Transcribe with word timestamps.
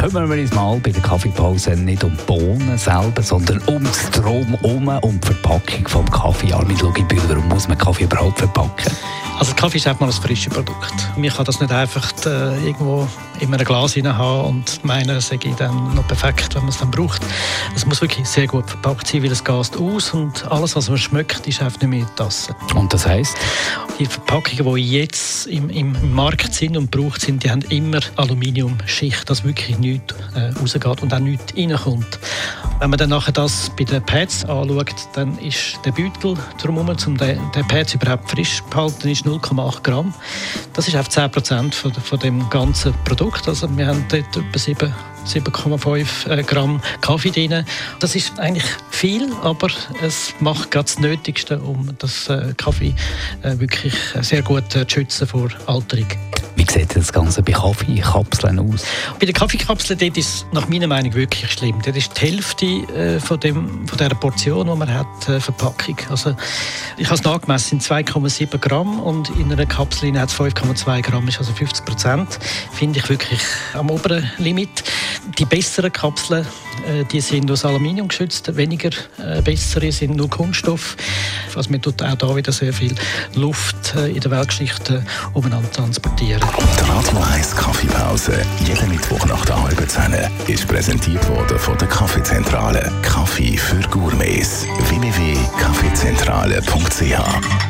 kümmern 0.00 0.30
wir 0.30 0.40
uns 0.40 0.54
mal 0.54 0.80
bei 0.82 0.92
der 0.92 1.02
Kaffeepause 1.02 1.72
nicht 1.72 2.02
um 2.02 2.16
die 2.16 2.22
Bohnen 2.22 2.78
selber, 2.78 3.22
sondern 3.22 3.58
um 3.66 3.84
das 3.84 4.06
Strom 4.06 4.54
um, 4.62 5.20
die 5.20 5.26
Verpackung 5.26 5.86
vom 5.86 6.10
Kaffee. 6.10 6.54
Armin 6.54 6.78
Lugibühl, 6.78 7.20
warum 7.28 7.46
muss 7.48 7.68
man 7.68 7.76
Kaffee 7.76 8.04
überhaupt 8.04 8.38
verpacken? 8.38 8.96
Also 9.38 9.54
Kaffee 9.54 9.76
ist 9.76 9.86
einfach 9.86 10.00
mal 10.00 10.06
ein 10.06 10.12
frisches 10.12 10.54
Produkt. 10.54 10.94
Man 11.18 11.28
kann 11.28 11.44
das 11.44 11.60
nicht 11.60 11.70
einfach 11.70 12.10
äh, 12.24 12.66
irgendwo 12.66 13.06
in 13.40 13.52
einem 13.52 13.64
Glas 13.66 13.94
haben 13.96 14.48
und 14.48 14.82
meinen, 14.86 15.18
es 15.18 15.28
sei 15.28 15.38
dann 15.58 15.94
noch 15.94 16.06
perfekt, 16.06 16.54
wenn 16.54 16.62
man 16.62 16.70
es 16.70 16.78
dann 16.78 16.90
braucht. 16.90 17.20
Es 17.76 17.84
muss 17.84 18.00
wirklich 18.00 18.26
sehr 18.26 18.46
gut 18.46 18.70
verpackt 18.70 19.06
sein, 19.06 19.22
weil 19.22 19.32
es 19.32 19.44
gast 19.44 19.76
aus 19.76 20.14
und 20.14 20.50
alles, 20.50 20.76
was 20.76 20.88
man 20.88 20.96
schmeckt, 20.96 21.46
ist 21.46 21.60
einfach 21.60 21.78
nicht 21.78 21.90
mehr 21.90 22.00
in 22.00 22.06
der 22.06 22.14
Tasse. 22.14 22.56
Und 22.74 22.90
das 22.94 23.06
heisst? 23.06 23.36
Die 24.00 24.06
Verpackungen, 24.06 24.76
die 24.76 24.92
jetzt 24.92 25.46
im, 25.46 25.68
im 25.68 26.14
Markt 26.14 26.54
sind 26.54 26.74
und 26.74 26.90
gebraucht 26.90 27.20
sind, 27.20 27.44
die 27.44 27.50
haben 27.50 27.60
immer 27.68 28.00
Aluminiumschicht, 28.16 29.28
dass 29.28 29.44
wirklich 29.44 29.78
nichts 29.78 30.14
äh, 30.34 30.58
rausgeht 30.58 31.02
und 31.02 31.12
auch 31.12 31.18
nichts 31.18 31.54
reinkommt. 31.54 32.18
Wenn 32.80 32.88
man 32.88 32.98
dann 32.98 33.10
nachher 33.10 33.32
das 33.32 33.70
bei 33.76 33.84
den 33.84 34.02
Pads 34.02 34.46
anschaut, 34.46 34.94
dann 35.12 35.36
ist 35.36 35.78
der 35.84 35.92
Beutel 35.92 36.34
drumherum, 36.56 36.88
um 36.88 37.18
den, 37.18 37.38
den 37.54 37.68
Pads 37.68 37.92
überhaupt 37.92 38.30
frisch 38.30 38.62
behalten, 38.70 39.06
ist 39.06 39.26
0,8 39.26 39.82
Gramm. 39.82 40.14
Das 40.72 40.88
ist 40.88 40.96
auf 40.96 41.10
10 41.10 41.30
Prozent 41.30 41.74
von, 41.74 41.92
von 41.92 42.18
dem 42.18 42.48
ganzen 42.48 42.94
Produkt. 43.04 43.46
Also 43.48 43.68
wir 43.76 43.86
haben 43.86 44.06
dort 44.08 44.34
etwa 44.34 44.58
7 44.58 44.94
7,5 45.26 46.30
äh, 46.30 46.42
Gramm 46.42 46.80
Kaffee 47.02 47.30
drin. 47.30 47.66
Das 48.00 48.16
ist 48.16 48.40
eigentlich 48.40 48.64
viel, 48.90 49.30
aber 49.42 49.68
es 50.02 50.32
macht 50.40 50.70
gerade 50.70 50.86
das 50.86 50.98
Nötigste, 50.98 51.60
um 51.60 51.94
das 51.98 52.30
äh, 52.30 52.54
Kaffee 52.56 52.94
äh, 53.42 53.58
wirklich 53.58 53.94
sehr 54.22 54.40
gut 54.40 54.72
zu 54.72 54.86
schützen 54.88 55.26
vor 55.26 55.50
Alterung. 55.66 56.08
Sieht 56.72 56.94
das 56.94 57.12
Ganze 57.12 57.42
bei 57.42 57.50
Kaffeekapseln 57.50 58.60
aus? 58.60 58.84
Bei 59.18 59.26
den 59.26 59.34
Kaffeekapseln 59.34 59.98
dort 59.98 60.16
ist 60.16 60.28
es 60.28 60.46
nach 60.52 60.68
meiner 60.68 60.86
Meinung 60.86 61.12
wirklich 61.14 61.50
schlimm. 61.50 61.82
Das 61.84 61.96
ist 61.96 62.16
die 62.16 62.26
Hälfte 62.26 63.18
von, 63.18 63.40
dem, 63.40 63.88
von 63.88 63.98
der 63.98 64.10
Portion, 64.10 64.68
die 64.68 64.76
man 64.76 64.94
hat, 64.94 65.42
Verpackung. 65.42 65.96
Also, 66.10 66.36
ich 66.96 67.06
habe 67.06 67.16
es 67.16 67.24
nachgemessen, 67.24 67.80
sind 67.80 68.08
2,7 68.08 68.56
Gramm 68.58 69.00
und 69.00 69.30
in 69.30 69.50
einer 69.50 69.66
Kapsel 69.66 70.16
hat 70.16 70.28
es 70.28 70.36
5,2 70.36 71.02
Gramm, 71.02 71.26
ist 71.26 71.38
also 71.38 71.52
50 71.52 71.84
Prozent. 71.84 72.38
Finde 72.72 73.00
ich 73.00 73.08
wirklich 73.08 73.40
am 73.74 73.90
oberen 73.90 74.30
Limit. 74.38 74.84
Die 75.38 75.44
besseren 75.44 75.92
Kapseln, 75.92 76.46
äh, 76.86 77.04
die 77.04 77.20
sind 77.20 77.50
aus 77.50 77.64
Aluminium 77.64 78.06
geschützt, 78.08 78.56
weniger 78.56 78.90
äh, 79.18 79.42
bessere 79.42 79.92
sind 79.92 80.16
nur 80.16 80.30
Kunststoff. 80.30 80.96
Also 81.54 81.70
man 81.70 81.82
tut 81.82 82.02
auch 82.02 82.14
da 82.14 82.34
wieder 82.36 82.52
sehr 82.52 82.72
viel 82.72 82.94
Luft 83.34 83.94
äh, 83.94 84.08
in 84.08 84.20
der 84.20 84.30
Weltgeschichte 84.30 85.04
umeinander 85.34 85.70
transportieren. 85.70 86.40
Die 86.40 86.90
Radio 86.90 87.18
1 87.34 87.54
Kaffeepause, 87.54 88.40
jeden 88.66 88.88
Mittwoch 88.88 89.26
nach 89.26 89.44
der 89.44 89.62
halben 89.62 89.86
Zehn, 89.88 90.14
ist 90.46 90.66
präsentiert 90.66 91.28
worden 91.28 91.58
von 91.58 91.76
der 91.78 91.88
Kaffeezentrale. 91.88 92.90
Kaffee 93.02 93.56
für 93.56 93.80
Gourmets. 93.88 94.66
www.kaffeezentrale.ch 94.88 97.69